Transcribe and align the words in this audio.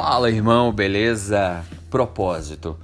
Fala, 0.00 0.30
irmão, 0.30 0.72
beleza? 0.72 1.64
Propósito. 1.90 2.78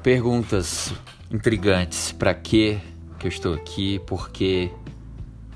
Perguntas 0.00 0.94
intrigantes. 1.28 2.12
Para 2.12 2.32
que 2.34 2.80
que 3.18 3.26
eu 3.26 3.28
estou 3.28 3.52
aqui? 3.52 3.98
Por 4.06 4.30
quê? 4.30 4.70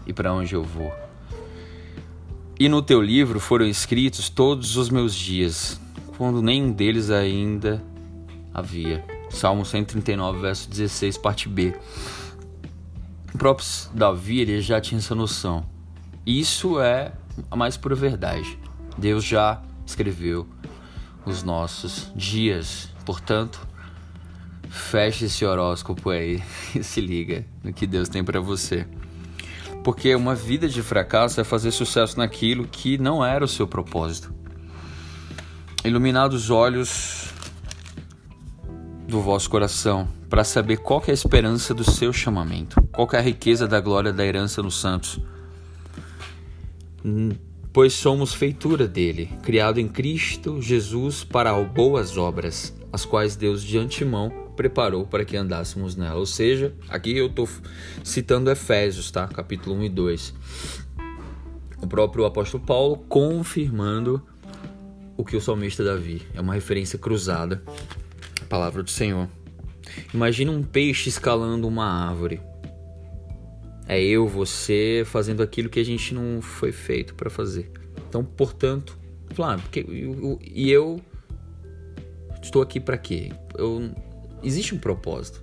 E 0.05 0.13
para 0.13 0.35
onde 0.35 0.53
eu 0.53 0.65
vou? 0.65 0.93
E 2.59 2.69
no 2.69 2.83
teu 2.83 3.01
livro 3.01 3.39
foram 3.39 3.67
escritos 3.67 4.29
todos 4.29 4.77
os 4.77 4.91
meus 4.91 5.15
dias, 5.15 5.81
quando 6.19 6.43
nenhum 6.43 6.73
deles 6.73 7.09
ainda 7.09 7.81
havia. 8.53 9.05
Salmo 9.31 9.65
139, 9.65 10.41
verso 10.41 10.69
16, 10.69 11.17
parte 11.19 11.49
B. 11.49 11.73
O 13.33 13.39
próprio 13.39 13.65
Davi 13.95 14.41
ele 14.41 14.61
já 14.61 14.81
tinha 14.81 14.99
essa 14.99 15.15
noção. 15.15 15.65
Isso 16.27 16.81
é 16.81 17.13
a 17.49 17.55
mais 17.55 17.77
pura 17.77 17.95
verdade. 17.95 18.59
Deus 18.99 19.23
já 19.25 19.63
escreveu 19.87 20.49
os 21.25 21.43
nossos 21.43 22.11
dias. 22.15 22.89
Portanto, 23.05 23.67
feche 24.69 25.27
esse 25.27 25.45
horóscopo 25.45 26.11
aí 26.11 26.43
e 26.75 26.83
se 26.83 27.01
liga 27.01 27.45
no 27.63 27.73
que 27.73 27.87
Deus 27.87 28.09
tem 28.09 28.25
para 28.25 28.41
você. 28.41 28.87
Porque 29.83 30.15
uma 30.15 30.35
vida 30.35 30.69
de 30.69 30.83
fracasso 30.83 31.41
é 31.41 31.45
fazer 31.45 31.71
sucesso 31.71 32.19
naquilo 32.19 32.67
que 32.67 32.99
não 32.99 33.25
era 33.25 33.45
o 33.45 33.49
seu 33.49 33.67
propósito. 33.67 34.33
Iluminar 35.85 36.29
os 36.29 36.51
olhos 36.51 37.33
do 39.09 39.21
vosso 39.21 39.49
coração 39.49 40.07
para 40.29 40.45
saber 40.45 40.77
qual 40.77 41.03
é 41.07 41.11
a 41.11 41.15
esperança 41.15 41.75
do 41.75 41.83
seu 41.83 42.13
chamamento, 42.13 42.81
qual 42.93 43.09
é 43.13 43.17
a 43.17 43.23
riqueza 43.23 43.67
da 43.67 43.81
glória 43.81 44.13
da 44.13 44.25
herança 44.25 44.63
nos 44.63 44.79
santos 44.79 45.21
pois 47.73 47.93
somos 47.93 48.35
feitura 48.35 48.89
dele, 48.89 49.31
criado 49.43 49.79
em 49.79 49.87
Cristo 49.87 50.61
Jesus 50.61 51.23
para 51.23 51.53
boas 51.63 52.17
obras, 52.17 52.75
as 52.93 53.05
quais 53.05 53.37
Deus 53.37 53.63
de 53.63 53.79
antemão 53.79 54.31
preparou 54.57 55.07
para 55.07 55.25
que 55.25 55.37
andássemos 55.37 55.97
nela. 55.97 56.17
Ou 56.17 56.27
seja, 56.27 56.75
aqui 56.89 57.17
eu 57.17 57.27
estou 57.27 57.49
citando 58.05 58.51
Efésios, 58.51 59.11
tá? 59.11 59.27
Capítulo 59.29 59.77
1 59.77 59.85
e 59.85 59.89
2. 59.89 60.35
O 61.81 61.87
próprio 61.87 62.27
apóstolo 62.27 62.63
Paulo 62.63 62.97
confirmando 63.09 64.23
o 65.17 65.25
que 65.25 65.37
o 65.37 65.41
salmista 65.41 65.85
Davi. 65.85 66.23
É 66.35 66.41
uma 66.41 66.55
referência 66.55 66.99
cruzada. 66.99 67.63
A 68.41 68.45
palavra 68.47 68.83
do 68.83 68.91
Senhor. 68.91 69.29
Imagina 70.13 70.51
um 70.51 70.63
peixe 70.63 71.09
escalando 71.09 71.67
uma 71.67 71.87
árvore. 71.87 72.41
É 73.93 74.01
eu, 74.01 74.29
você 74.29 75.03
fazendo 75.05 75.43
aquilo 75.43 75.69
que 75.69 75.81
a 75.81 75.85
gente 75.85 76.15
não 76.15 76.41
foi 76.41 76.71
feito 76.71 77.13
para 77.13 77.29
fazer. 77.29 77.69
Então, 78.09 78.25
portanto, 78.25 78.97
falar, 79.31 79.61
porque 79.61 79.85
e 80.45 80.71
eu 80.71 81.01
estou 82.41 82.63
aqui 82.63 82.79
para 82.79 82.97
quê? 82.97 83.33
Eu, 83.59 83.93
existe 84.45 84.77
um 84.77 84.79
propósito. 84.79 85.43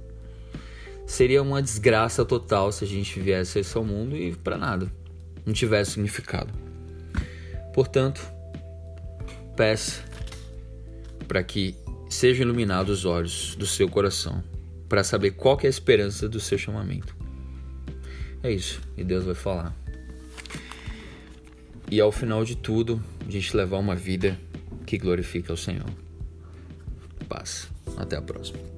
Seria 1.06 1.42
uma 1.42 1.62
desgraça 1.62 2.24
total 2.24 2.72
se 2.72 2.86
a 2.86 2.88
gente 2.88 3.20
viesse 3.20 3.60
esse 3.60 3.76
ao 3.78 3.84
mundo 3.84 4.16
e 4.16 4.34
para 4.34 4.58
nada, 4.58 4.90
não 5.46 5.52
tivesse 5.52 5.92
significado. 5.92 6.54
Portanto, 7.74 8.26
peça 9.58 10.06
para 11.28 11.44
que 11.44 11.76
sejam 12.10 12.44
iluminados 12.44 13.00
os 13.00 13.06
olhos 13.06 13.58
do 13.58 13.68
seu 13.68 13.90
coração, 13.90 14.42
para 14.88 15.04
saber 15.04 15.32
qual 15.32 15.60
é 15.64 15.68
a 15.68 15.70
esperança 15.70 16.30
do 16.30 16.40
seu 16.40 16.58
chamamento. 16.58 17.27
É 18.44 18.52
isso, 18.52 18.82
e 18.96 19.04
Deus 19.04 19.24
vai 19.26 19.36
falar. 19.36 19.76
E 21.90 22.00
ao 22.02 22.12
final 22.12 22.44
de 22.44 22.56
tudo, 22.56 23.02
a 23.26 23.32
gente 23.32 23.56
levar 23.56 23.78
uma 23.78 23.96
vida 23.96 24.38
que 24.86 24.98
glorifica 24.98 25.54
o 25.54 25.58
Senhor. 25.58 25.90
Paz. 27.28 27.70
Até 27.98 28.16
a 28.18 28.22
próxima. 28.22 28.77